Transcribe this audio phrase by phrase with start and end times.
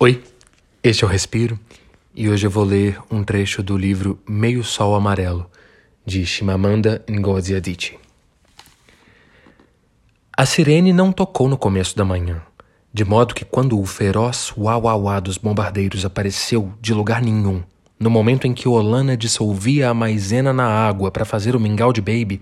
[0.00, 0.22] Oi,
[0.80, 1.58] este é o Respiro
[2.14, 5.50] e hoje eu vou ler um trecho do livro Meio Sol Amarelo,
[6.06, 7.98] de Shimamanda Ngozi Adichie.
[10.36, 12.40] A sirene não tocou no começo da manhã,
[12.92, 17.60] de modo que quando o feroz uau-uau dos bombardeiros apareceu de lugar nenhum,
[17.98, 22.00] no momento em que Olana dissolvia a maisena na água para fazer o mingau de
[22.00, 22.40] baby,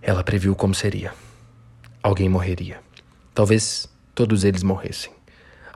[0.00, 1.12] ela previu como seria.
[2.00, 2.78] Alguém morreria.
[3.34, 5.10] Talvez todos eles morressem.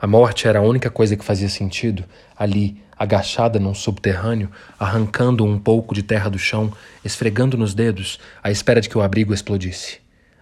[0.05, 2.05] A morte era a única coisa que fazia sentido,
[2.37, 6.71] ali, agachada num subterrâneo, arrancando um pouco de terra do chão,
[7.03, 9.97] esfregando nos dedos, à espera de que o abrigo explodisse.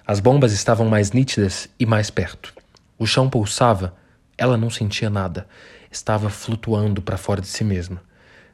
[0.05, 2.53] As bombas estavam mais nítidas e mais perto.
[2.99, 3.95] O chão pulsava,
[4.37, 5.47] ela não sentia nada,
[5.89, 8.01] estava flutuando para fora de si mesma.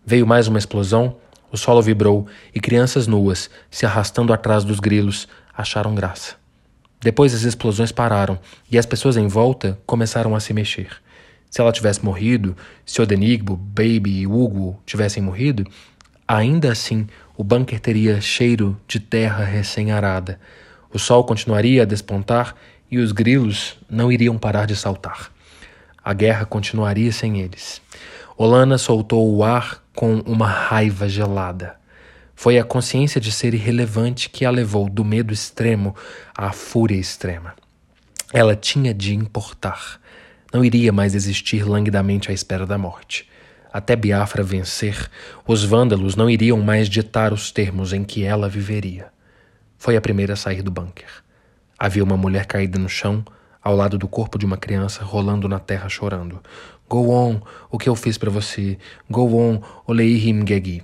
[0.05, 1.17] Veio mais uma explosão,
[1.51, 6.35] o solo vibrou e crianças nuas, se arrastando atrás dos grilos, acharam graça.
[7.01, 8.37] Depois as explosões pararam
[8.69, 10.89] e as pessoas em volta começaram a se mexer.
[11.49, 15.65] Se ela tivesse morrido, se Odenigbo, Baby e Hugo tivessem morrido,
[16.27, 20.39] ainda assim o bunker teria cheiro de terra recém-arada.
[20.93, 22.53] O sol continuaria a despontar
[22.91, 25.31] e os grilos não iriam parar de saltar.
[26.03, 27.81] A guerra continuaria sem eles.
[28.37, 31.78] Olana soltou o ar com uma raiva gelada.
[32.41, 35.93] Foi a consciência de ser irrelevante que a levou do medo extremo
[36.33, 37.53] à fúria extrema.
[38.31, 39.99] Ela tinha de importar.
[40.53, 43.27] Não iria mais existir languidamente à espera da morte.
[43.73, 45.11] Até Biafra vencer,
[45.45, 49.07] os vândalos não iriam mais ditar os termos em que ela viveria.
[49.77, 51.09] Foi a primeira a sair do bunker.
[51.77, 53.21] Havia uma mulher caída no chão,
[53.61, 56.41] ao lado do corpo de uma criança rolando na terra chorando.
[56.87, 58.77] Go on, o que eu fiz para você?
[59.09, 60.83] Go on, oleihim gegi.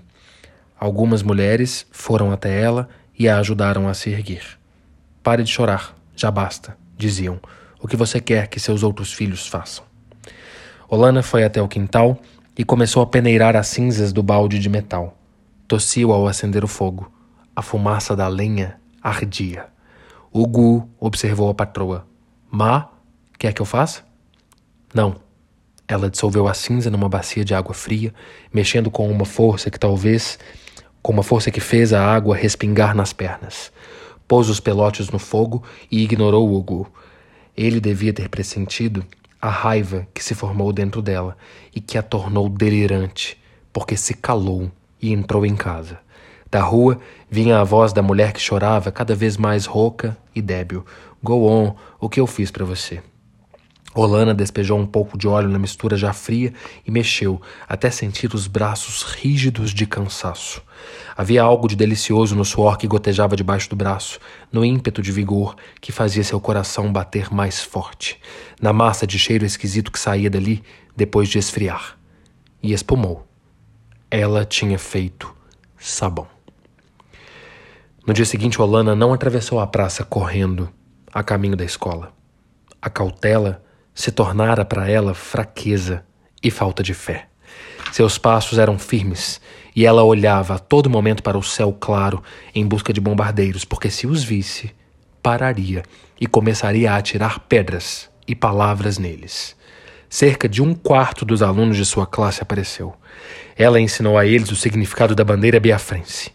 [0.79, 4.43] Algumas mulheres foram até ela e a ajudaram a se erguer.
[5.23, 7.39] Pare de chorar, já basta, diziam.
[7.81, 9.85] O que você quer que seus outros filhos façam?
[10.89, 12.19] Olana foi até o quintal
[12.57, 15.17] e começou a peneirar as cinzas do balde de metal.
[15.67, 17.11] Tossiu ao acender o fogo.
[17.55, 19.67] A fumaça da lenha ardia.
[20.31, 22.05] Ugu observou a patroa.
[22.51, 22.89] Ma,
[23.39, 24.03] quer que eu faça?
[24.93, 25.15] Não.
[25.87, 28.13] Ela dissolveu a cinza numa bacia de água fria,
[28.53, 30.39] mexendo com uma força que talvez
[31.05, 33.71] com uma força que fez a água respingar nas pernas.
[34.27, 35.61] Pôs os pelotes no fogo
[35.91, 36.91] e ignorou Hugo.
[37.55, 39.05] Ele devia ter pressentido
[39.39, 41.37] a raiva que se formou dentro dela
[41.75, 43.39] e que a tornou delirante,
[43.71, 45.99] porque se calou e entrou em casa.
[46.49, 46.99] Da rua
[47.29, 50.83] vinha a voz da mulher que chorava, cada vez mais rouca e débil.
[51.21, 53.03] Go on, o que eu fiz para você?
[53.95, 56.53] Olana despejou um pouco de óleo na mistura já fria
[56.85, 60.61] e mexeu, até sentir os braços rígidos de cansaço.
[61.15, 64.19] Havia algo de delicioso no suor que gotejava debaixo do braço,
[64.51, 68.19] no ímpeto de vigor que fazia seu coração bater mais forte,
[68.61, 70.61] na massa de cheiro esquisito que saía dali
[70.93, 71.97] depois de esfriar.
[72.61, 73.25] E espumou.
[74.11, 75.33] Ela tinha feito
[75.79, 76.27] sabão.
[78.05, 80.69] No dia seguinte, Olana não atravessou a praça correndo
[81.13, 82.11] a caminho da escola.
[82.81, 83.64] A cautela
[83.95, 86.05] se tornara para ela fraqueza
[86.43, 87.27] e falta de fé.
[87.93, 89.39] Seus passos eram firmes
[89.73, 92.21] e ela olhava a todo momento para o céu claro
[92.53, 94.71] em busca de bombardeiros, porque se os visse,
[95.23, 95.81] pararia
[96.19, 99.55] e começaria a atirar pedras e palavras neles.
[100.09, 102.93] Cerca de um quarto dos alunos de sua classe apareceu.
[103.55, 106.31] Ela ensinou a eles o significado da bandeira biafrense.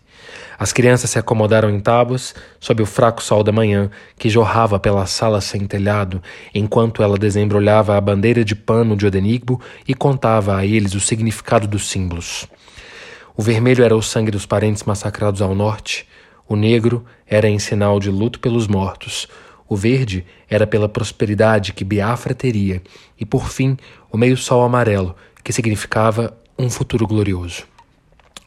[0.61, 5.07] As crianças se acomodaram em tábuas sob o fraco sol da manhã que jorrava pela
[5.07, 6.23] sala sem telhado,
[6.55, 11.67] enquanto ela desembrulhava a bandeira de pano de Odenigbo e contava a eles o significado
[11.67, 12.47] dos símbolos.
[13.35, 16.07] O vermelho era o sangue dos parentes massacrados ao norte,
[16.47, 19.29] o negro era em sinal de luto pelos mortos,
[19.67, 22.83] o verde era pela prosperidade que Biafra teria,
[23.19, 23.79] e por fim,
[24.13, 27.71] o meio-sol amarelo, que significava um futuro glorioso.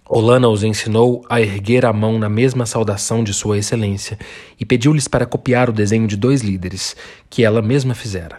[0.08, 4.20] Olana os ensinou a erguer a mão na mesma saudação de Sua Excelência
[4.60, 6.94] e pediu-lhes para copiar o desenho de dois líderes,
[7.30, 8.38] que ela mesma fizera.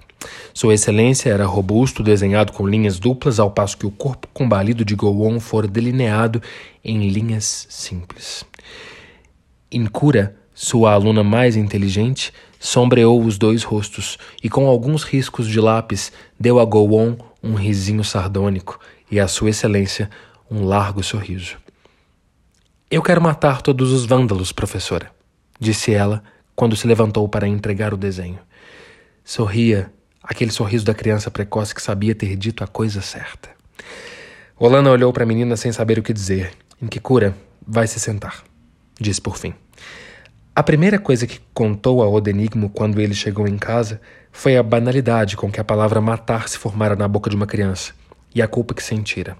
[0.52, 4.94] Sua Excelência era robusto, desenhado com linhas duplas, ao passo que o corpo combalido de
[4.94, 6.42] Gowon fora delineado
[6.84, 8.44] em linhas simples.
[9.72, 12.30] Incura, sua aluna mais inteligente,
[12.60, 18.04] sombreou os dois rostos e, com alguns riscos de lápis, deu a Gowon um risinho
[18.04, 18.78] sardônico
[19.10, 20.10] e a Sua Excelência
[20.50, 21.56] um largo sorriso.
[22.90, 25.10] Eu quero matar todos os vândalos, professora,
[25.58, 26.22] disse ela
[26.54, 28.38] quando se levantou para entregar o desenho.
[29.24, 29.90] Sorria,
[30.22, 33.50] aquele sorriso da criança precoce que sabia ter dito a coisa certa.
[34.56, 36.52] Olana olhou para a menina sem saber o que dizer.
[36.80, 37.34] Em que cura,
[37.66, 38.44] vai se sentar,
[39.00, 39.54] disse por fim.
[40.54, 44.00] A primeira coisa que contou a Odenigmo quando ele chegou em casa
[44.30, 47.92] Foi a banalidade com que a palavra matar se formara na boca de uma criança
[48.34, 49.36] e a culpa que sentira.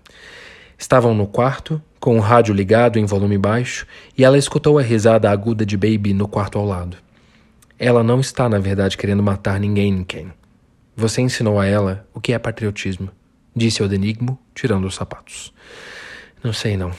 [0.79, 3.87] Estavam no quarto, com o rádio ligado em volume baixo,
[4.17, 6.97] e ela escutou a risada aguda de Baby no quarto ao lado.
[7.79, 10.29] Ela não está, na verdade, querendo matar ninguém, Ken.
[10.97, 13.11] Você ensinou a ela o que é patriotismo,
[13.55, 15.53] disse Odenigmo, tirando os sapatos.
[16.43, 16.93] Não sei, não.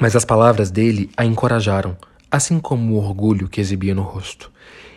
[0.00, 1.96] Mas as palavras dele a encorajaram,
[2.30, 4.50] assim como o orgulho que exibia no rosto.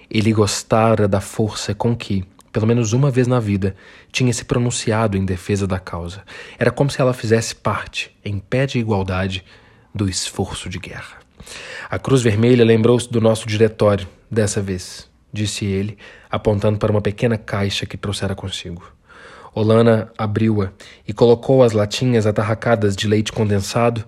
[0.10, 2.24] Ele gostara da força com que,
[2.54, 3.76] pelo menos uma vez na vida,
[4.12, 6.22] tinha se pronunciado em defesa da causa.
[6.60, 9.44] Era como se ela fizesse parte, em pé de igualdade,
[9.94, 11.18] do esforço de guerra.
[11.90, 15.98] A Cruz Vermelha lembrou-se do nosso diretório, dessa vez, disse ele,
[16.30, 18.84] apontando para uma pequena caixa que trouxera consigo.
[19.56, 20.72] Olana abriu-a
[21.08, 24.06] e colocou as latinhas atarracadas de leite condensado,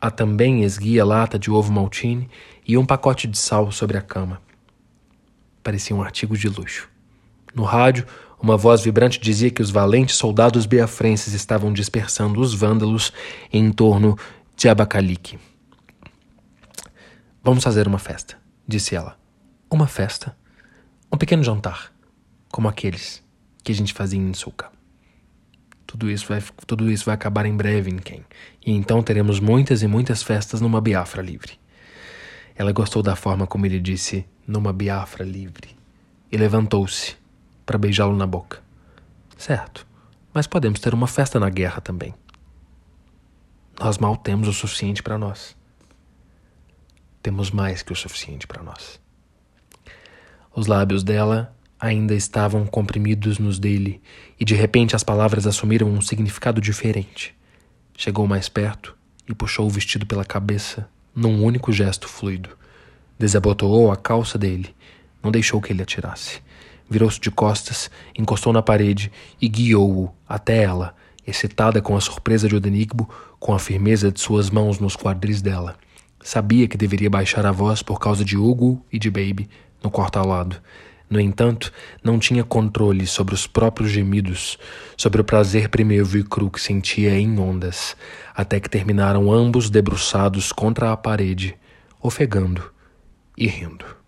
[0.00, 2.28] a também esguia lata de ovo maltine
[2.66, 4.40] e um pacote de sal sobre a cama.
[5.62, 6.93] Parecia um artigo de luxo.
[7.54, 8.04] No rádio,
[8.42, 13.12] uma voz vibrante dizia que os valentes soldados biafrenses estavam dispersando os vândalos
[13.52, 14.18] em torno
[14.56, 15.38] de Abacalique.
[17.42, 18.36] Vamos fazer uma festa,
[18.66, 19.16] disse ela.
[19.70, 20.36] Uma festa?
[21.12, 21.92] Um pequeno jantar,
[22.50, 23.22] como aqueles
[23.62, 24.70] que a gente fazia em Suca.
[25.86, 28.22] Tudo isso vai, tudo isso vai acabar em breve em Ken,
[28.66, 31.52] e então teremos muitas e muitas festas numa Biafra livre.
[32.56, 35.68] Ela gostou da forma como ele disse numa Biafra livre
[36.30, 37.23] e levantou-se
[37.64, 38.62] para beijá-lo na boca.
[39.36, 39.86] Certo,
[40.32, 42.14] mas podemos ter uma festa na guerra também.
[43.78, 45.56] Nós mal temos o suficiente para nós.
[47.22, 49.00] Temos mais que o suficiente para nós.
[50.54, 54.00] Os lábios dela ainda estavam comprimidos nos dele,
[54.38, 57.34] e de repente as palavras assumiram um significado diferente.
[57.96, 58.96] Chegou mais perto
[59.28, 62.50] e puxou o vestido pela cabeça num único gesto fluido.
[63.18, 64.74] Desabotoou a calça dele,
[65.22, 66.40] não deixou que ele atirasse.
[66.88, 69.10] Virou-se de costas, encostou na parede
[69.40, 70.94] e guiou-o até ela,
[71.26, 73.08] excitada com a surpresa de Odenigbo,
[73.38, 75.76] com a firmeza de suas mãos nos quadris dela.
[76.22, 79.48] Sabia que deveria baixar a voz por causa de Hugo e de Baby
[79.82, 80.56] no quarto ao lado.
[81.08, 81.70] No entanto,
[82.02, 84.58] não tinha controle sobre os próprios gemidos,
[84.96, 87.94] sobre o prazer primeiro e cru que sentia em ondas,
[88.34, 91.56] até que terminaram ambos debruçados contra a parede,
[92.00, 92.72] ofegando
[93.36, 94.03] e rindo.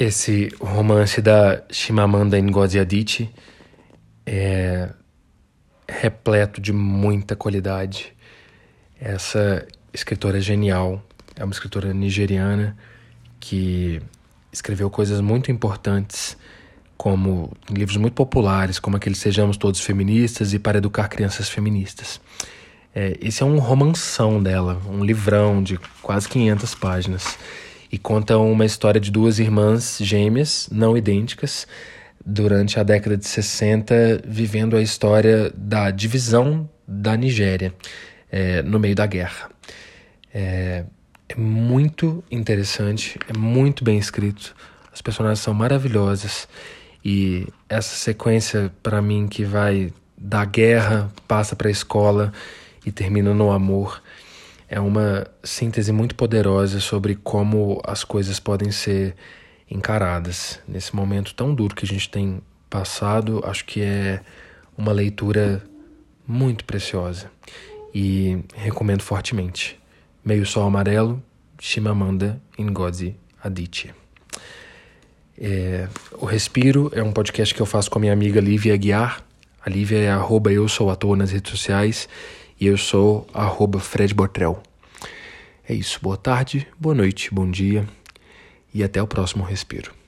[0.00, 3.28] Esse romance da Chimamanda Ngozi Adichie
[4.24, 4.88] é
[5.86, 8.14] repleto de muita qualidade.
[8.98, 11.04] Essa escritora é genial,
[11.36, 12.74] é uma escritora nigeriana
[13.38, 14.00] que
[14.50, 16.34] escreveu coisas muito importantes,
[16.96, 22.22] como livros muito populares, como aquele Sejamos Todos Feministas e Para Educar Crianças Feministas.
[22.94, 27.36] É, esse é um romanção dela, um livrão de quase 500 páginas
[27.90, 31.66] e conta uma história de duas irmãs gêmeas, não idênticas,
[32.24, 37.74] durante a década de 60, vivendo a história da divisão da Nigéria
[38.30, 39.50] é, no meio da guerra.
[40.32, 40.84] É,
[41.28, 44.54] é muito interessante, é muito bem escrito,
[44.92, 46.48] as personagens são maravilhosas
[47.04, 52.32] e essa sequência, para mim, que vai da guerra, passa para a escola
[52.84, 54.02] e termina no amor
[54.70, 59.16] é uma síntese muito poderosa sobre como as coisas podem ser
[59.68, 63.42] encaradas nesse momento tão duro que a gente tem passado.
[63.44, 64.20] Acho que é
[64.78, 65.60] uma leitura
[66.26, 67.28] muito preciosa
[67.92, 69.76] e recomendo fortemente.
[70.24, 71.20] Meio Sol Amarelo,
[71.58, 73.92] Chimamanda Ngozi Adichie.
[75.36, 79.20] É, o Respiro é um podcast que eu faço com a minha amiga Lívia Aguiar.
[79.66, 82.08] A Lívia é arroba eu sou ator nas redes sociais
[82.60, 84.62] e eu sou arroba Fred Botrel.
[85.66, 87.88] É isso, boa tarde, boa noite, bom dia
[88.74, 89.99] e até o próximo respiro.